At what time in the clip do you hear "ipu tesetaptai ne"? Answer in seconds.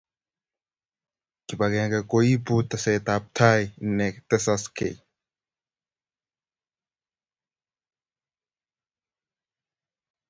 2.33-4.07